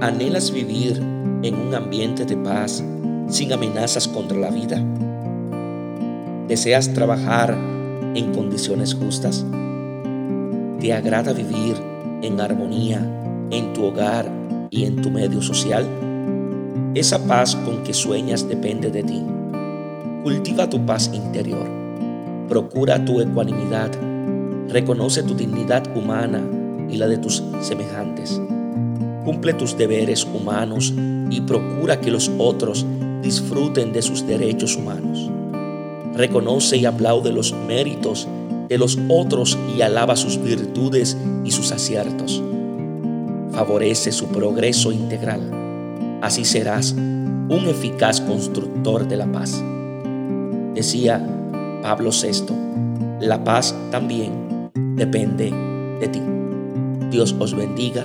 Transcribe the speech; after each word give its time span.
¿Anhelas 0.00 0.50
vivir 0.50 0.98
en 1.42 1.54
un 1.54 1.74
ambiente 1.74 2.24
de 2.24 2.36
paz 2.36 2.84
sin 3.28 3.52
amenazas 3.52 4.08
contra 4.08 4.36
la 4.36 4.50
vida? 4.50 4.82
¿Deseas 6.48 6.92
trabajar 6.92 7.56
en 8.14 8.32
condiciones 8.32 8.94
justas? 8.94 9.46
¿Te 10.80 10.92
agrada 10.92 11.32
vivir 11.32 11.76
en 12.22 12.40
armonía 12.40 12.98
en 13.50 13.72
tu 13.72 13.84
hogar 13.84 14.30
y 14.70 14.84
en 14.84 15.00
tu 15.00 15.10
medio 15.10 15.40
social? 15.40 15.86
Esa 16.94 17.24
paz 17.26 17.56
con 17.56 17.82
que 17.82 17.94
sueñas 17.94 18.48
depende 18.48 18.90
de 18.90 19.04
ti. 19.04 19.22
Cultiva 20.22 20.68
tu 20.68 20.84
paz 20.84 21.10
interior. 21.14 21.66
Procura 22.48 23.04
tu 23.04 23.20
ecuanimidad. 23.20 23.90
Reconoce 24.68 25.22
tu 25.22 25.34
dignidad 25.34 25.84
humana 25.96 26.42
y 26.90 26.96
la 26.96 27.06
de 27.06 27.18
tus 27.18 27.42
semejantes. 27.60 28.40
Cumple 29.24 29.54
tus 29.54 29.76
deberes 29.76 30.24
humanos 30.24 30.92
y 31.30 31.40
procura 31.40 32.00
que 32.00 32.10
los 32.10 32.30
otros 32.38 32.84
disfruten 33.22 33.92
de 33.92 34.02
sus 34.02 34.26
derechos 34.26 34.76
humanos. 34.76 35.30
Reconoce 36.14 36.76
y 36.76 36.84
aplaude 36.84 37.32
los 37.32 37.52
méritos 37.52 38.28
de 38.68 38.78
los 38.78 38.98
otros 39.08 39.58
y 39.76 39.82
alaba 39.82 40.16
sus 40.16 40.40
virtudes 40.42 41.16
y 41.44 41.50
sus 41.50 41.72
aciertos. 41.72 42.42
Favorece 43.52 44.12
su 44.12 44.26
progreso 44.26 44.92
integral. 44.92 45.40
Así 46.22 46.44
serás 46.44 46.92
un 46.92 47.66
eficaz 47.68 48.20
constructor 48.20 49.08
de 49.08 49.16
la 49.16 49.30
paz. 49.30 49.62
Decía 50.74 51.24
Pablo 51.82 52.10
VI, 52.10 52.54
la 53.20 53.42
paz 53.42 53.74
también 53.90 54.70
depende 54.96 55.52
de 56.00 56.08
ti. 56.08 56.20
Dios 57.10 57.34
os 57.38 57.54
bendiga 57.54 58.04